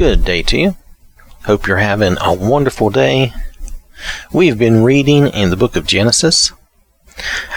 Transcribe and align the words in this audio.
Good 0.00 0.24
day 0.24 0.42
to 0.44 0.58
you. 0.58 0.76
Hope 1.44 1.66
you're 1.66 1.76
having 1.76 2.16
a 2.22 2.32
wonderful 2.32 2.88
day. 2.88 3.34
We've 4.32 4.56
been 4.56 4.82
reading 4.82 5.26
in 5.26 5.50
the 5.50 5.58
book 5.58 5.76
of 5.76 5.86
Genesis. 5.86 6.52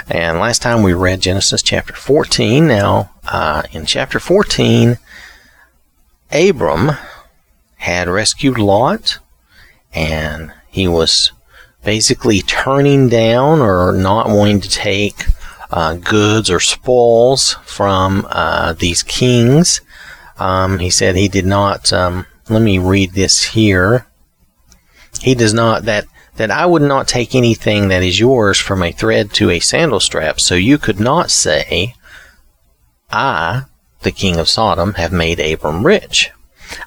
And 0.10 0.40
last 0.40 0.62
time 0.62 0.84
we 0.84 0.92
read 0.92 1.22
Genesis 1.22 1.62
chapter 1.62 1.94
14. 1.94 2.68
Now, 2.68 3.12
uh, 3.30 3.64
in 3.72 3.86
chapter 3.86 4.20
14, 4.20 4.98
Abram 6.34 6.92
had 7.78 8.10
rescued 8.10 8.58
Lot 8.58 9.20
and 9.94 10.52
he 10.68 10.86
was 10.86 11.32
basically 11.86 12.42
turning 12.42 13.08
down 13.08 13.62
or 13.62 13.94
not 13.94 14.28
wanting 14.28 14.60
to 14.60 14.70
take 14.70 15.28
uh, 15.72 15.94
goods 15.94 16.52
or 16.52 16.60
spoils 16.60 17.54
from 17.64 18.28
uh, 18.30 18.74
these 18.74 19.02
kings. 19.02 19.80
Um, 20.40 20.80
he 20.80 20.90
said 20.90 21.16
he 21.16 21.30
did 21.30 21.46
not. 21.46 21.94
Um, 21.94 22.26
let 22.50 22.62
me 22.62 22.78
read 22.78 23.14
this 23.14 23.44
here. 23.44 24.08
He 25.22 25.36
does 25.36 25.54
not 25.54 25.84
that 25.84 26.06
that 26.36 26.52
I 26.52 26.66
would 26.66 26.82
not 26.82 27.08
take 27.08 27.36
anything 27.36 27.90
that 27.90 28.02
is 28.02 28.20
yours 28.20 28.58
from 28.58 28.82
a 28.82 28.92
thread 28.92 29.34
to 29.34 29.52
a 29.52 29.60
sandal 29.60 30.00
strap. 30.00 30.40
So 30.40 30.56
you 30.56 30.80
could 30.80 31.00
not 31.00 31.30
say, 31.30 31.94
I, 33.12 33.64
the 34.02 34.12
king 34.12 34.38
of 34.38 34.50
Sodom, 34.50 34.94
have 34.94 35.12
made 35.12 35.40
Abram 35.40 35.86
rich. 35.86 36.32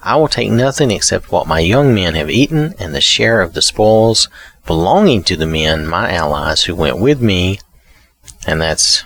I 0.03 0.17
will 0.17 0.27
take 0.27 0.51
nothing 0.51 0.91
except 0.91 1.31
what 1.31 1.47
my 1.47 1.61
young 1.61 1.95
men 1.95 2.15
have 2.15 2.29
eaten 2.29 2.73
and 2.77 2.93
the 2.93 2.99
share 2.99 3.41
of 3.41 3.53
the 3.53 3.61
spoils 3.61 4.27
belonging 4.65 5.23
to 5.23 5.37
the 5.37 5.45
men, 5.45 5.87
my 5.87 6.11
allies, 6.11 6.65
who 6.65 6.75
went 6.75 6.99
with 6.99 7.21
me 7.21 7.59
and 8.45 8.61
that's 8.61 9.05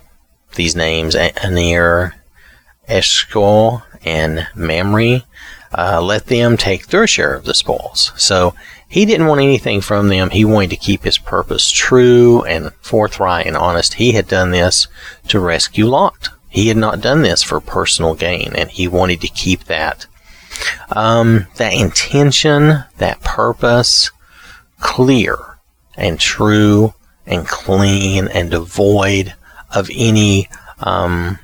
these 0.55 0.75
names 0.75 1.15
Aner, 1.15 2.15
Eshcol, 2.87 3.83
and 4.03 4.47
Mamre. 4.55 5.21
Uh, 5.73 6.01
let 6.01 6.27
them 6.27 6.57
take 6.57 6.87
their 6.87 7.07
share 7.07 7.33
of 7.33 7.45
the 7.45 7.53
spoils. 7.53 8.11
So 8.17 8.53
he 8.87 9.05
didn't 9.05 9.27
want 9.27 9.39
anything 9.39 9.79
from 9.79 10.09
them. 10.09 10.31
He 10.31 10.43
wanted 10.43 10.71
to 10.71 10.75
keep 10.75 11.03
his 11.03 11.17
purpose 11.17 11.69
true 11.69 12.43
and 12.43 12.73
forthright 12.81 13.47
and 13.47 13.55
honest. 13.55 13.93
He 13.93 14.11
had 14.11 14.27
done 14.27 14.51
this 14.51 14.87
to 15.29 15.39
rescue 15.39 15.85
Lot. 15.85 16.29
He 16.49 16.67
had 16.67 16.75
not 16.75 16.99
done 16.99 17.21
this 17.21 17.41
for 17.41 17.61
personal 17.61 18.15
gain, 18.15 18.51
and 18.53 18.69
he 18.69 18.87
wanted 18.89 19.21
to 19.21 19.29
keep 19.29 19.63
that 19.65 20.05
um, 20.89 21.47
that 21.55 21.73
intention, 21.73 22.83
that 22.97 23.21
purpose 23.21 24.11
clear 24.81 25.37
and 25.95 26.19
true 26.19 26.93
and 27.25 27.47
clean 27.47 28.27
and 28.27 28.51
devoid 28.51 29.33
of 29.73 29.89
any 29.95 30.49
um, 30.79 31.39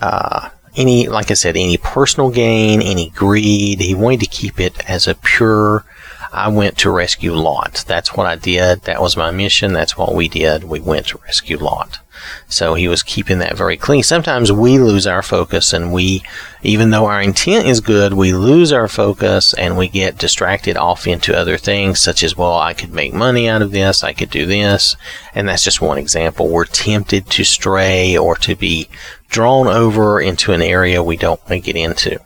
uh, 0.00 0.50
any 0.76 1.08
like 1.08 1.30
I 1.30 1.34
said 1.34 1.56
any 1.56 1.76
personal 1.76 2.30
gain, 2.30 2.82
any 2.82 3.10
greed. 3.10 3.80
He 3.80 3.94
wanted 3.94 4.20
to 4.20 4.26
keep 4.26 4.60
it 4.60 4.88
as 4.88 5.06
a 5.06 5.14
pure. 5.14 5.84
I 6.32 6.48
went 6.48 6.76
to 6.78 6.90
rescue 6.90 7.32
Lot. 7.32 7.84
That's 7.86 8.14
what 8.14 8.26
I 8.26 8.36
did. 8.36 8.82
That 8.82 9.00
was 9.00 9.16
my 9.16 9.30
mission. 9.30 9.72
That's 9.72 9.96
what 9.96 10.14
we 10.14 10.28
did. 10.28 10.64
We 10.64 10.80
went 10.80 11.06
to 11.08 11.18
rescue 11.24 11.56
Lot. 11.56 12.00
So 12.48 12.74
he 12.74 12.88
was 12.88 13.02
keeping 13.02 13.38
that 13.38 13.56
very 13.56 13.76
clean. 13.76 14.02
Sometimes 14.02 14.52
we 14.52 14.78
lose 14.78 15.06
our 15.06 15.22
focus 15.22 15.72
and 15.72 15.92
we, 15.92 16.22
even 16.62 16.90
though 16.90 17.06
our 17.06 17.20
intent 17.20 17.66
is 17.66 17.80
good, 17.80 18.14
we 18.14 18.32
lose 18.32 18.72
our 18.72 18.88
focus 18.88 19.54
and 19.54 19.76
we 19.76 19.88
get 19.88 20.18
distracted 20.18 20.76
off 20.76 21.06
into 21.06 21.36
other 21.36 21.56
things 21.56 22.00
such 22.00 22.22
as, 22.22 22.36
well, 22.36 22.56
I 22.58 22.74
could 22.74 22.92
make 22.92 23.14
money 23.14 23.48
out 23.48 23.62
of 23.62 23.72
this. 23.72 24.02
I 24.02 24.12
could 24.12 24.30
do 24.30 24.46
this. 24.46 24.96
And 25.34 25.48
that's 25.48 25.64
just 25.64 25.80
one 25.80 25.98
example. 25.98 26.48
We're 26.48 26.64
tempted 26.64 27.30
to 27.30 27.44
stray 27.44 28.16
or 28.16 28.36
to 28.36 28.54
be 28.54 28.88
drawn 29.28 29.66
over 29.66 30.20
into 30.20 30.52
an 30.52 30.62
area 30.62 31.02
we 31.02 31.16
don't 31.16 31.40
want 31.40 31.50
to 31.50 31.60
get 31.60 31.76
into. 31.76 32.20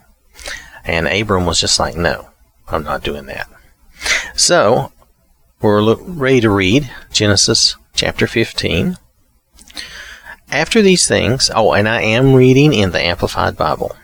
And 0.85 1.07
Abram 1.07 1.45
was 1.45 1.59
just 1.59 1.79
like, 1.79 1.95
no, 1.95 2.29
I'm 2.67 2.83
not 2.83 3.03
doing 3.03 3.25
that. 3.27 3.47
So 4.35 4.91
we're 5.61 5.95
ready 5.95 6.41
to 6.41 6.49
read 6.49 6.89
Genesis 7.11 7.75
chapter 7.93 8.27
15. 8.27 8.97
After 10.49 10.81
these 10.81 11.07
things, 11.07 11.49
oh, 11.55 11.73
and 11.73 11.87
I 11.87 12.01
am 12.01 12.33
reading 12.33 12.73
in 12.73 12.91
the 12.91 13.01
Amplified 13.01 13.55
Bible. 13.55 13.95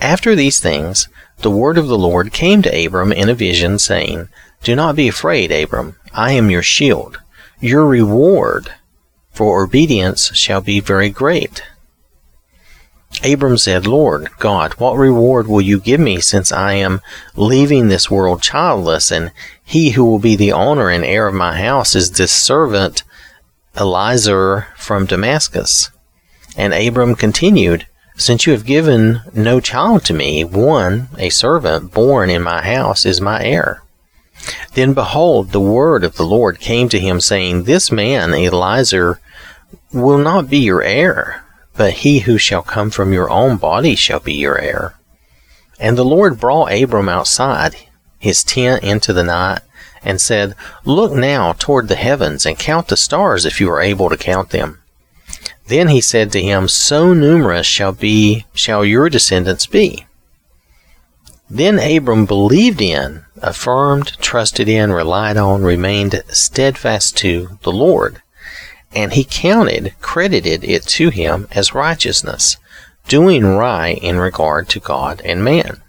After 0.00 0.34
these 0.34 0.60
things, 0.60 1.08
the 1.38 1.50
word 1.50 1.78
of 1.78 1.86
the 1.86 1.98
Lord 1.98 2.32
came 2.32 2.62
to 2.62 2.86
Abram 2.86 3.12
in 3.12 3.28
a 3.28 3.34
vision, 3.34 3.78
saying, 3.78 4.28
Do 4.62 4.74
not 4.74 4.96
be 4.96 5.08
afraid, 5.08 5.52
Abram. 5.52 5.96
I 6.12 6.32
am 6.32 6.50
your 6.50 6.62
shield. 6.62 7.20
Your 7.60 7.86
reward 7.86 8.72
for 9.30 9.62
obedience 9.62 10.34
shall 10.36 10.60
be 10.60 10.80
very 10.80 11.10
great. 11.10 11.62
Abram 13.24 13.58
said, 13.58 13.86
Lord 13.86 14.28
God, 14.38 14.74
what 14.74 14.96
reward 14.96 15.48
will 15.48 15.60
you 15.60 15.80
give 15.80 15.98
me 15.98 16.20
since 16.20 16.52
I 16.52 16.74
am 16.74 17.00
leaving 17.34 17.88
this 17.88 18.10
world 18.10 18.42
childless, 18.42 19.10
and 19.10 19.32
he 19.64 19.90
who 19.90 20.04
will 20.04 20.18
be 20.18 20.36
the 20.36 20.52
owner 20.52 20.88
and 20.88 21.04
heir 21.04 21.26
of 21.26 21.34
my 21.34 21.58
house 21.60 21.96
is 21.96 22.12
this 22.12 22.32
servant 22.32 23.02
Eliezer 23.76 24.68
from 24.76 25.06
Damascus. 25.06 25.90
And 26.56 26.72
Abram 26.74 27.14
continued, 27.14 27.86
Since 28.16 28.46
you 28.46 28.52
have 28.52 28.64
given 28.64 29.22
no 29.32 29.60
child 29.60 30.04
to 30.06 30.14
me, 30.14 30.44
one, 30.44 31.08
a 31.18 31.30
servant 31.30 31.92
born 31.92 32.30
in 32.30 32.42
my 32.42 32.62
house, 32.62 33.06
is 33.06 33.20
my 33.20 33.42
heir. 33.44 33.82
Then 34.74 34.94
behold, 34.94 35.50
the 35.50 35.60
word 35.60 36.04
of 36.04 36.16
the 36.16 36.26
Lord 36.26 36.60
came 36.60 36.88
to 36.90 36.98
him, 36.98 37.20
saying, 37.20 37.64
This 37.64 37.90
man, 37.90 38.32
Eliezer, 38.32 39.20
will 39.92 40.18
not 40.18 40.48
be 40.48 40.58
your 40.58 40.82
heir, 40.82 41.44
but 41.78 41.94
he 41.94 42.18
who 42.20 42.36
shall 42.36 42.62
come 42.62 42.90
from 42.90 43.14
your 43.14 43.30
own 43.30 43.56
body 43.56 43.94
shall 43.94 44.20
be 44.20 44.34
your 44.34 44.58
heir. 44.58 44.94
And 45.80 45.96
the 45.96 46.04
Lord 46.04 46.38
brought 46.38 46.72
Abram 46.72 47.08
outside 47.08 47.76
his 48.18 48.42
tent 48.44 48.82
into 48.82 49.12
the 49.12 49.22
night, 49.22 49.60
and 50.02 50.20
said, 50.20 50.54
Look 50.84 51.12
now 51.12 51.52
toward 51.52 51.88
the 51.88 51.96
heavens, 51.96 52.44
and 52.44 52.58
count 52.58 52.88
the 52.88 52.96
stars 52.96 53.44
if 53.44 53.60
you 53.60 53.70
are 53.70 53.80
able 53.80 54.08
to 54.10 54.16
count 54.16 54.50
them. 54.50 54.80
Then 55.66 55.88
he 55.88 56.00
said 56.00 56.32
to 56.32 56.42
him, 56.42 56.68
So 56.68 57.14
numerous 57.14 57.66
shall 57.66 57.92
be 57.92 58.46
shall 58.54 58.84
your 58.84 59.08
descendants 59.08 59.66
be. 59.66 60.06
Then 61.50 61.78
Abram 61.78 62.26
believed 62.26 62.80
in, 62.80 63.24
affirmed, 63.40 64.18
trusted 64.20 64.68
in, 64.68 64.92
relied 64.92 65.36
on, 65.36 65.62
remained 65.62 66.22
steadfast 66.28 67.16
to 67.18 67.58
the 67.62 67.72
Lord, 67.72 68.20
and 68.94 69.12
he 69.12 69.24
counted, 69.24 69.94
credited 70.00 70.64
it 70.64 70.82
to 70.84 71.10
him 71.10 71.46
as 71.50 71.74
righteousness, 71.74 72.56
doing 73.06 73.44
right 73.44 73.98
in 74.02 74.18
regard 74.18 74.68
to 74.70 74.80
God 74.80 75.20
and 75.24 75.44
man. 75.44 75.82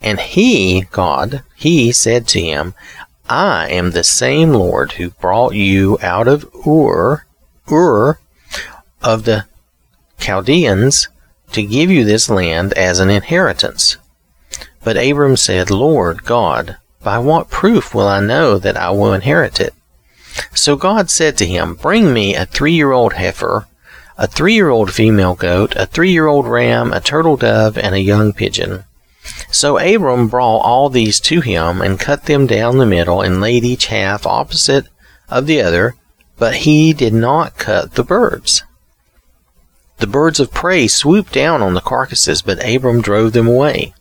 And 0.00 0.20
he, 0.20 0.82
God, 0.90 1.42
he 1.56 1.92
said 1.92 2.28
to 2.28 2.40
him, 2.40 2.74
I 3.28 3.68
am 3.68 3.90
the 3.90 4.04
same 4.04 4.52
Lord 4.52 4.92
who 4.92 5.10
brought 5.10 5.54
you 5.54 5.98
out 6.00 6.28
of 6.28 6.48
Ur, 6.66 7.24
Ur 7.70 8.18
of 9.02 9.24
the 9.24 9.44
Chaldeans 10.18 11.08
to 11.52 11.62
give 11.62 11.90
you 11.90 12.04
this 12.04 12.28
land 12.28 12.72
as 12.74 13.00
an 13.00 13.10
inheritance. 13.10 13.96
But 14.82 14.96
Abram 14.96 15.36
said, 15.36 15.70
Lord 15.70 16.24
God, 16.24 16.76
by 17.02 17.18
what 17.18 17.50
proof 17.50 17.94
will 17.94 18.08
I 18.08 18.20
know 18.20 18.58
that 18.58 18.76
I 18.76 18.90
will 18.90 19.12
inherit 19.12 19.60
it? 19.60 19.74
So 20.54 20.76
God 20.76 21.10
said 21.10 21.36
to 21.38 21.46
him, 21.46 21.74
Bring 21.74 22.12
me 22.12 22.34
a 22.34 22.46
three 22.46 22.74
year 22.74 22.92
old 22.92 23.14
heifer, 23.14 23.66
a 24.16 24.26
three 24.26 24.54
year 24.54 24.68
old 24.68 24.92
female 24.92 25.34
goat, 25.34 25.74
a 25.76 25.86
three 25.86 26.10
year 26.10 26.26
old 26.26 26.46
ram, 26.46 26.92
a 26.92 27.00
turtle 27.00 27.36
dove, 27.36 27.78
and 27.78 27.94
a 27.94 28.00
young 28.00 28.32
pigeon. 28.32 28.84
So 29.50 29.78
Abram 29.78 30.28
brought 30.28 30.58
all 30.58 30.88
these 30.88 31.20
to 31.20 31.40
him, 31.40 31.80
and 31.80 32.00
cut 32.00 32.24
them 32.24 32.46
down 32.46 32.78
the 32.78 32.86
middle, 32.86 33.20
and 33.20 33.40
laid 33.40 33.64
each 33.64 33.86
half 33.86 34.26
opposite 34.26 34.86
of 35.28 35.46
the 35.46 35.60
other, 35.60 35.94
but 36.38 36.56
he 36.56 36.92
did 36.92 37.14
not 37.14 37.58
cut 37.58 37.94
the 37.94 38.04
birds. 38.04 38.62
The 39.98 40.06
birds 40.06 40.38
of 40.38 40.52
prey 40.52 40.86
swooped 40.86 41.32
down 41.32 41.60
on 41.60 41.74
the 41.74 41.80
carcasses, 41.80 42.40
but 42.42 42.64
Abram 42.64 43.02
drove 43.02 43.32
them 43.32 43.48
away. 43.48 43.94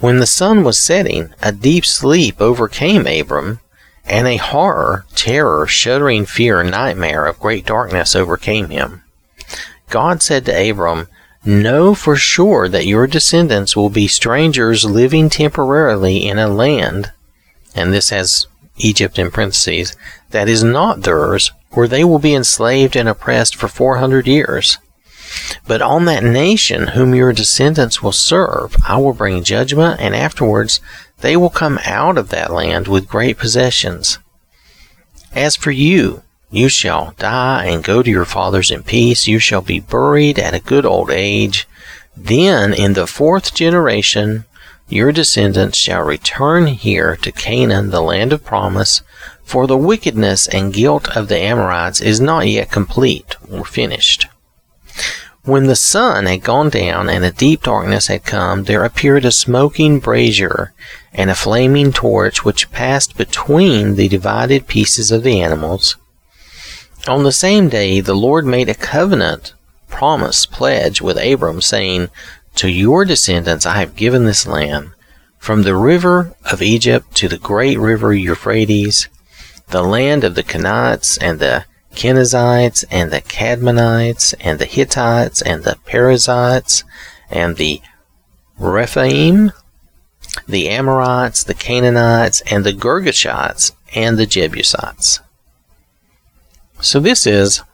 When 0.00 0.18
the 0.18 0.26
sun 0.26 0.64
was 0.64 0.78
setting, 0.78 1.30
a 1.42 1.52
deep 1.52 1.84
sleep 1.86 2.40
overcame 2.40 3.06
Abram, 3.06 3.60
and 4.08 4.26
a 4.26 4.36
horror, 4.36 5.04
terror, 5.14 5.66
shuddering 5.66 6.26
fear, 6.26 6.62
nightmare 6.62 7.26
of 7.26 7.38
great 7.38 7.66
darkness 7.66 8.16
overcame 8.16 8.70
him. 8.70 9.02
God 9.90 10.22
said 10.22 10.44
to 10.46 10.70
Abram, 10.70 11.08
Know 11.44 11.94
for 11.94 12.16
sure 12.16 12.68
that 12.68 12.86
your 12.86 13.06
descendants 13.06 13.76
will 13.76 13.90
be 13.90 14.08
strangers 14.08 14.84
living 14.84 15.30
temporarily 15.30 16.26
in 16.26 16.38
a 16.38 16.48
land, 16.48 17.12
and 17.74 17.92
this 17.92 18.10
has 18.10 18.46
Egypt 18.78 19.18
in 19.18 19.30
parentheses, 19.30 19.96
that 20.30 20.48
is 20.48 20.62
not 20.62 21.02
theirs, 21.02 21.52
where 21.70 21.88
they 21.88 22.04
will 22.04 22.18
be 22.18 22.34
enslaved 22.34 22.96
and 22.96 23.08
oppressed 23.08 23.54
for 23.56 23.68
400 23.68 24.26
years. 24.26 24.78
But 25.66 25.82
on 25.82 26.06
that 26.06 26.24
nation 26.24 26.88
whom 26.88 27.14
your 27.14 27.32
descendants 27.32 28.02
will 28.02 28.12
serve, 28.12 28.76
I 28.86 28.96
will 28.98 29.12
bring 29.12 29.44
judgment, 29.44 30.00
and 30.00 30.14
afterwards 30.14 30.80
they 31.20 31.36
will 31.36 31.50
come 31.50 31.78
out 31.84 32.16
of 32.16 32.28
that 32.28 32.52
land 32.52 32.88
with 32.88 33.08
great 33.08 33.38
possessions. 33.38 34.18
As 35.34 35.56
for 35.56 35.70
you, 35.70 36.22
you 36.50 36.68
shall 36.68 37.14
die 37.18 37.66
and 37.66 37.84
go 37.84 38.02
to 38.02 38.10
your 38.10 38.24
fathers 38.24 38.70
in 38.70 38.82
peace. 38.82 39.26
You 39.26 39.38
shall 39.38 39.60
be 39.60 39.80
buried 39.80 40.38
at 40.38 40.54
a 40.54 40.60
good 40.60 40.86
old 40.86 41.10
age. 41.10 41.68
Then, 42.16 42.72
in 42.72 42.94
the 42.94 43.06
fourth 43.06 43.54
generation, 43.54 44.44
your 44.88 45.12
descendants 45.12 45.76
shall 45.76 46.02
return 46.02 46.68
here 46.68 47.16
to 47.16 47.30
Canaan, 47.30 47.90
the 47.90 48.00
land 48.00 48.32
of 48.32 48.44
promise, 48.44 49.02
for 49.44 49.66
the 49.66 49.76
wickedness 49.76 50.48
and 50.48 50.72
guilt 50.72 51.14
of 51.14 51.28
the 51.28 51.38
Amorites 51.38 52.00
is 52.00 52.20
not 52.20 52.48
yet 52.48 52.70
complete 52.70 53.36
or 53.50 53.64
finished. 53.64 54.26
When 55.48 55.66
the 55.66 55.76
sun 55.76 56.26
had 56.26 56.42
gone 56.42 56.68
down 56.68 57.08
and 57.08 57.24
a 57.24 57.30
deep 57.30 57.62
darkness 57.62 58.08
had 58.08 58.22
come, 58.22 58.64
there 58.64 58.84
appeared 58.84 59.24
a 59.24 59.32
smoking 59.32 59.98
brazier 59.98 60.74
and 61.14 61.30
a 61.30 61.34
flaming 61.34 61.90
torch 61.90 62.44
which 62.44 62.70
passed 62.70 63.16
between 63.16 63.94
the 63.94 64.08
divided 64.08 64.66
pieces 64.66 65.10
of 65.10 65.22
the 65.22 65.40
animals. 65.40 65.96
On 67.06 67.22
the 67.22 67.32
same 67.32 67.70
day, 67.70 68.00
the 68.00 68.12
Lord 68.12 68.44
made 68.44 68.68
a 68.68 68.74
covenant, 68.74 69.54
promise, 69.88 70.44
pledge 70.44 71.00
with 71.00 71.16
Abram, 71.16 71.62
saying, 71.62 72.10
To 72.56 72.68
your 72.68 73.06
descendants 73.06 73.64
I 73.64 73.78
have 73.78 73.96
given 73.96 74.26
this 74.26 74.46
land, 74.46 74.90
from 75.38 75.62
the 75.62 75.74
river 75.74 76.34
of 76.52 76.60
Egypt 76.60 77.14
to 77.14 77.26
the 77.26 77.38
great 77.38 77.78
river 77.78 78.12
Euphrates, 78.12 79.08
the 79.68 79.82
land 79.82 80.24
of 80.24 80.34
the 80.34 80.42
Canaanites 80.42 81.16
and 81.16 81.38
the 81.38 81.64
Kenizzites 81.98 82.84
and 82.92 83.10
the 83.10 83.20
Kadmonites 83.20 84.32
and 84.38 84.60
the 84.60 84.66
Hittites 84.66 85.42
and 85.42 85.64
the 85.64 85.76
Perizzites 85.84 86.84
and 87.28 87.56
the 87.56 87.82
Rephaim, 88.56 89.50
the 90.46 90.68
Amorites, 90.68 91.42
the 91.42 91.54
Canaanites, 91.54 92.40
and 92.42 92.64
the 92.64 92.72
Girgashites 92.72 93.72
and 93.96 94.16
the 94.16 94.26
Jebusites. 94.26 95.18
So 96.80 97.00
this 97.00 97.26
is 97.26 97.64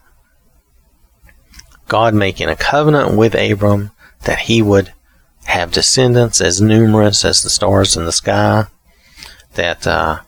God 1.88 2.15
making 2.15 2.49
a 2.49 2.56
covenant 2.56 3.19
with 3.19 3.35
Abram 3.35 3.91
that 4.23 4.38
he 4.41 4.62
would 4.62 4.94
have 5.44 5.71
descendants 5.71 6.41
as 6.41 6.62
numerous 6.62 7.26
as 7.26 7.43
the 7.43 7.50
stars 7.50 7.94
in 7.94 8.06
the 8.06 8.12
sky, 8.12 8.69
that 9.53 9.87
uh, 9.87 10.21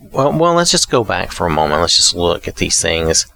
well, 0.00 0.32
well, 0.32 0.54
let's 0.54 0.70
just 0.70 0.90
go 0.90 1.04
back 1.04 1.32
for 1.32 1.46
a 1.46 1.50
moment. 1.50 1.80
Let's 1.80 1.96
just 1.96 2.14
look 2.14 2.46
at 2.48 2.56
these 2.56 2.80
things. 2.80 3.26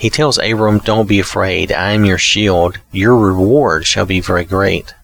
He 0.00 0.10
tells 0.10 0.38
Abram, 0.38 0.78
Don't 0.78 1.08
be 1.08 1.20
afraid. 1.20 1.72
I 1.72 1.92
am 1.92 2.04
your 2.04 2.18
shield. 2.18 2.78
Your 2.92 3.16
reward 3.16 3.86
shall 3.86 4.06
be 4.06 4.20
very 4.20 4.44
great. 4.44 4.94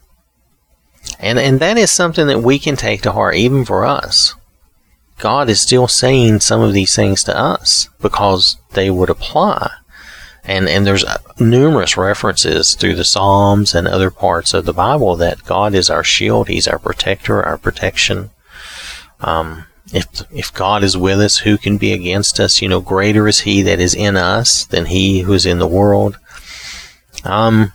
And, 1.19 1.39
and 1.39 1.61
that 1.61 1.77
is 1.77 1.91
something 1.91 2.27
that 2.27 2.43
we 2.43 2.59
can 2.59 2.77
take 2.77 3.03
to 3.03 3.13
heart 3.13 3.35
even 3.35 3.65
for 3.65 3.85
us. 3.85 4.35
God 5.19 5.51
is 5.51 5.61
still 5.61 5.87
saying 5.87 6.41
some 6.41 6.63
of 6.63 6.73
these 6.73 6.97
things 6.97 7.23
to 7.25 7.37
us 7.37 7.89
because 8.01 8.57
they 8.73 8.91
would 8.91 9.11
apply. 9.11 9.71
And, 10.45 10.69
and 10.69 10.87
there's 10.87 11.05
numerous 11.39 11.97
references 11.99 12.75
through 12.75 12.95
the 12.95 13.05
Psalms 13.05 13.75
and 13.75 13.87
other 13.87 14.11
parts 14.11 14.55
of 14.55 14.65
the 14.65 14.73
Bible 14.73 15.15
that 15.17 15.45
God 15.45 15.75
is 15.75 15.91
our 15.91 16.03
shield. 16.03 16.49
He's 16.49 16.67
our 16.67 16.79
protector, 16.79 17.43
our 17.43 17.59
protection. 17.59 18.31
Um, 19.21 19.67
if 19.93 20.07
if 20.31 20.53
God 20.55 20.85
is 20.85 20.97
with 20.97 21.21
us, 21.21 21.39
who 21.39 21.59
can 21.59 21.79
be 21.79 21.93
against 21.93 22.39
us? 22.39 22.63
You 22.63 22.69
know, 22.69 22.81
greater 22.81 23.27
is 23.27 23.41
He 23.41 23.63
that 23.63 23.81
is 23.81 23.95
in 23.95 24.17
us 24.17 24.65
than 24.65 24.87
He 24.87 25.21
who 25.21 25.33
is 25.33 25.47
in 25.47 25.59
the 25.59 25.67
world. 25.67 26.19
Um, 27.25 27.73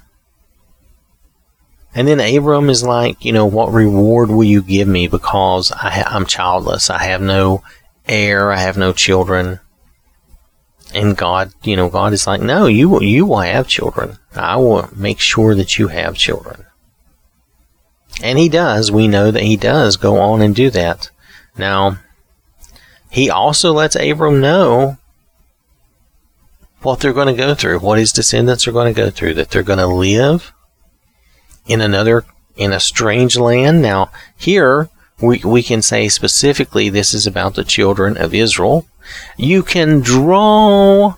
and 1.93 2.07
then 2.07 2.19
Abram 2.19 2.69
is 2.69 2.83
like, 2.83 3.23
you 3.23 3.31
know, 3.31 3.45
what 3.45 3.71
reward 3.71 4.29
will 4.29 4.43
you 4.43 4.61
give 4.61 4.87
me 4.87 5.07
because 5.07 5.71
I 5.71 5.89
ha- 5.89 6.09
I'm 6.11 6.25
childless, 6.25 6.89
I 6.89 7.03
have 7.03 7.21
no 7.21 7.63
heir, 8.05 8.51
I 8.51 8.57
have 8.57 8.77
no 8.77 8.91
children. 8.91 9.61
And 10.93 11.17
God, 11.17 11.53
you 11.63 11.75
know, 11.75 11.89
God 11.89 12.13
is 12.13 12.27
like, 12.27 12.41
no, 12.41 12.67
you 12.67 12.89
will, 12.89 13.03
you 13.03 13.25
will 13.25 13.39
have 13.39 13.67
children. 13.67 14.17
I 14.33 14.57
will 14.57 14.89
make 14.95 15.19
sure 15.19 15.55
that 15.55 15.77
you 15.77 15.87
have 15.87 16.15
children. 16.15 16.65
And 18.21 18.37
He 18.37 18.49
does. 18.49 18.91
We 18.91 19.07
know 19.07 19.31
that 19.31 19.43
He 19.43 19.57
does 19.57 19.97
go 19.97 20.17
on 20.17 20.41
and 20.41 20.55
do 20.55 20.69
that. 20.71 21.09
Now, 21.57 21.97
he 23.15 23.29
also 23.29 23.71
lets 23.71 23.95
Abram 23.95 24.41
know 24.41 24.97
what 26.81 26.99
they're 26.99 27.13
going 27.13 27.33
to 27.33 27.41
go 27.41 27.55
through, 27.55 27.79
what 27.79 27.97
his 27.97 28.11
descendants 28.11 28.67
are 28.67 28.73
going 28.73 28.93
to 28.93 29.01
go 29.01 29.09
through, 29.09 29.35
that 29.35 29.51
they're 29.51 29.63
going 29.63 29.79
to 29.79 29.87
live 29.87 30.51
in 31.65 31.79
another, 31.79 32.25
in 32.57 32.73
a 32.73 32.79
strange 32.81 33.37
land. 33.37 33.81
Now, 33.81 34.11
here, 34.35 34.89
we, 35.21 35.39
we 35.45 35.63
can 35.63 35.81
say 35.81 36.09
specifically 36.09 36.89
this 36.89 37.13
is 37.13 37.25
about 37.25 37.55
the 37.55 37.63
children 37.63 38.17
of 38.17 38.33
Israel. 38.33 38.85
You 39.37 39.63
can 39.63 40.01
draw, 40.01 41.15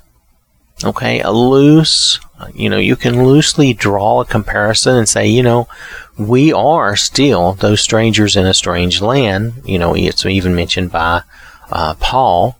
okay, 0.83 1.19
a 1.21 1.31
loose, 1.31 2.19
you 2.53 2.69
know, 2.69 2.77
you 2.77 2.95
can 2.95 3.25
loosely 3.25 3.73
draw 3.73 4.21
a 4.21 4.25
comparison 4.25 4.97
and 4.97 5.09
say, 5.09 5.25
you 5.25 5.41
know, 5.41 5.67
we 6.15 6.53
are 6.53 6.95
still 6.95 7.53
those 7.53 7.81
strangers 7.81 8.35
in 8.35 8.45
a 8.45 8.53
strange 8.53 9.01
land. 9.01 9.63
You 9.65 9.79
know, 9.79 9.95
it's 9.95 10.23
even 10.27 10.53
mentioned 10.53 10.91
by 10.91 11.23
uh, 11.71 11.95
Paul 11.95 12.59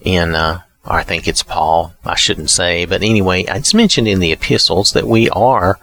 in, 0.00 0.34
uh, 0.34 0.62
I 0.84 1.02
think 1.02 1.26
it's 1.26 1.42
Paul, 1.42 1.94
I 2.04 2.14
shouldn't 2.14 2.50
say, 2.50 2.84
but 2.84 3.02
anyway, 3.02 3.44
it's 3.48 3.74
mentioned 3.74 4.08
in 4.08 4.20
the 4.20 4.32
epistles 4.32 4.92
that 4.92 5.06
we 5.06 5.30
are, 5.30 5.78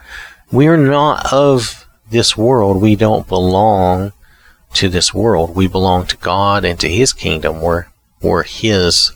we 0.51 0.67
are 0.67 0.77
not 0.77 1.31
of 1.31 1.87
this 2.11 2.37
world. 2.37 2.81
We 2.81 2.95
don't 2.95 3.27
belong 3.27 4.13
to 4.73 4.89
this 4.89 5.13
world. 5.13 5.55
We 5.55 5.67
belong 5.67 6.05
to 6.07 6.17
God 6.17 6.63
and 6.63 6.79
to 6.79 6.89
His 6.89 7.13
kingdom. 7.13 7.61
We're, 7.61 7.87
we're 8.21 8.43
His, 8.43 9.11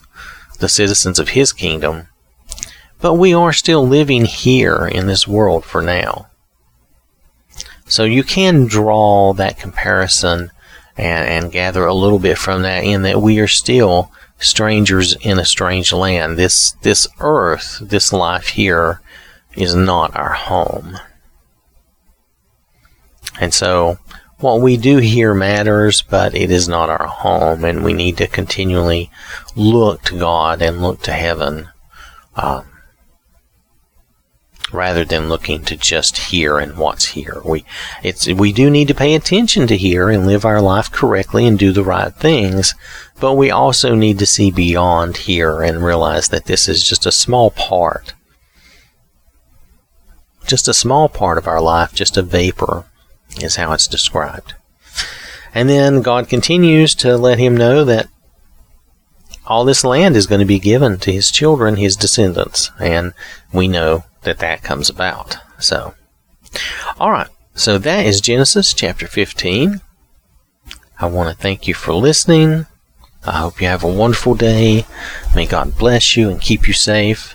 the 0.58 0.68
citizens 0.68 1.18
of 1.18 1.30
His 1.30 1.52
kingdom. 1.52 2.08
But 3.00 3.14
we 3.14 3.34
are 3.34 3.52
still 3.52 3.86
living 3.86 4.24
here 4.24 4.86
in 4.86 5.06
this 5.06 5.28
world 5.28 5.64
for 5.64 5.82
now. 5.82 6.28
So 7.86 8.04
you 8.04 8.24
can 8.24 8.66
draw 8.66 9.32
that 9.34 9.58
comparison 9.58 10.50
and, 10.96 11.28
and 11.28 11.52
gather 11.52 11.84
a 11.84 11.94
little 11.94 12.18
bit 12.18 12.38
from 12.38 12.62
that 12.62 12.84
in 12.84 13.02
that 13.02 13.20
we 13.20 13.38
are 13.38 13.48
still 13.48 14.10
strangers 14.38 15.16
in 15.20 15.38
a 15.38 15.44
strange 15.44 15.92
land. 15.92 16.36
This, 16.36 16.72
this 16.82 17.06
earth, 17.20 17.78
this 17.80 18.12
life 18.12 18.48
here 18.48 19.00
is 19.54 19.74
not 19.74 20.14
our 20.16 20.32
home. 20.32 20.98
And 23.40 23.52
so 23.52 23.98
what 24.38 24.60
we 24.60 24.76
do 24.76 24.98
here 24.98 25.34
matters, 25.34 26.02
but 26.02 26.34
it 26.34 26.50
is 26.50 26.68
not 26.68 26.90
our 26.90 27.06
home, 27.06 27.64
and 27.64 27.84
we 27.84 27.92
need 27.92 28.16
to 28.18 28.26
continually 28.26 29.10
look 29.54 30.02
to 30.02 30.18
God 30.18 30.60
and 30.60 30.82
look 30.82 31.02
to 31.02 31.12
heaven. 31.12 31.68
Um, 32.34 32.66
rather 34.72 35.04
than 35.04 35.28
looking 35.28 35.62
to 35.64 35.76
just 35.76 36.16
here 36.16 36.58
and 36.58 36.76
what's 36.76 37.06
here. 37.06 37.40
We 37.44 37.64
it's 38.02 38.26
we 38.26 38.52
do 38.52 38.70
need 38.70 38.88
to 38.88 38.94
pay 38.94 39.14
attention 39.14 39.66
to 39.68 39.76
here 39.76 40.10
and 40.10 40.26
live 40.26 40.44
our 40.44 40.60
life 40.60 40.90
correctly 40.90 41.46
and 41.46 41.58
do 41.58 41.72
the 41.72 41.84
right 41.84 42.14
things, 42.14 42.74
but 43.20 43.34
we 43.34 43.50
also 43.50 43.94
need 43.94 44.18
to 44.18 44.26
see 44.26 44.50
beyond 44.50 45.18
here 45.18 45.62
and 45.62 45.84
realize 45.84 46.28
that 46.28 46.46
this 46.46 46.68
is 46.68 46.86
just 46.86 47.06
a 47.06 47.12
small 47.12 47.50
part. 47.50 48.14
Just 50.46 50.68
a 50.68 50.74
small 50.74 51.08
part 51.08 51.38
of 51.38 51.48
our 51.48 51.60
life, 51.60 51.92
just 51.92 52.16
a 52.16 52.22
vapor 52.22 52.84
is 53.40 53.56
how 53.56 53.72
it's 53.72 53.88
described. 53.88 54.54
And 55.54 55.68
then 55.68 56.02
God 56.02 56.28
continues 56.28 56.94
to 56.96 57.16
let 57.16 57.38
him 57.38 57.56
know 57.56 57.84
that 57.84 58.08
all 59.46 59.64
this 59.64 59.84
land 59.84 60.16
is 60.16 60.26
going 60.26 60.40
to 60.40 60.44
be 60.44 60.58
given 60.58 60.98
to 60.98 61.12
his 61.12 61.30
children, 61.30 61.76
his 61.76 61.96
descendants, 61.96 62.70
and 62.80 63.12
we 63.52 63.68
know 63.68 64.04
that 64.26 64.38
that 64.40 64.62
comes 64.62 64.90
about. 64.90 65.38
So, 65.58 65.94
all 67.00 67.10
right. 67.10 67.28
So 67.54 67.78
that 67.78 68.04
is 68.04 68.20
Genesis 68.20 68.74
chapter 68.74 69.06
15. 69.06 69.80
I 71.00 71.06
want 71.06 71.34
to 71.34 71.42
thank 71.42 71.66
you 71.66 71.72
for 71.72 71.94
listening. 71.94 72.66
I 73.24 73.38
hope 73.38 73.60
you 73.60 73.66
have 73.66 73.82
a 73.82 73.92
wonderful 73.92 74.34
day. 74.34 74.84
May 75.34 75.46
God 75.46 75.78
bless 75.78 76.16
you 76.16 76.28
and 76.28 76.40
keep 76.40 76.68
you 76.68 76.74
safe. 76.74 77.34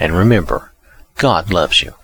And 0.00 0.12
remember, 0.14 0.72
God 1.16 1.52
loves 1.52 1.82
you. 1.82 1.94